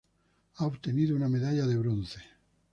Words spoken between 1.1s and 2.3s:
una medalla de bronce.